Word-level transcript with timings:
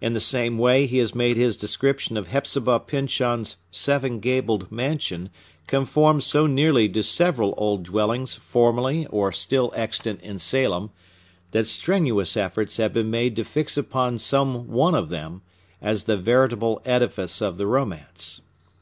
In 0.00 0.14
the 0.14 0.18
same 0.18 0.56
way 0.56 0.86
he 0.86 0.96
has 0.96 1.14
made 1.14 1.36
his 1.36 1.58
description 1.58 2.16
of 2.16 2.28
Hepzibah 2.28 2.80
Pyncheon's 2.86 3.58
seven 3.70 4.18
gabled 4.18 4.72
mansion 4.72 5.28
conform 5.66 6.22
so 6.22 6.46
nearly 6.46 6.88
to 6.88 7.02
several 7.02 7.52
old 7.58 7.82
dwellings 7.82 8.34
formerly 8.34 9.04
or 9.08 9.30
still 9.30 9.70
extant 9.76 10.22
in 10.22 10.38
Salem, 10.38 10.90
that 11.50 11.66
strenuous 11.66 12.34
efforts 12.34 12.78
have 12.78 12.94
been 12.94 13.10
made 13.10 13.36
to 13.36 13.44
fix 13.44 13.76
upon 13.76 14.16
some 14.16 14.68
one 14.68 14.94
of 14.94 15.10
them 15.10 15.42
as 15.82 16.04
the 16.04 16.16
veritable 16.16 16.80
edifice 16.86 17.42
of 17.42 17.58
the 17.58 17.66
romance. 17.66 18.40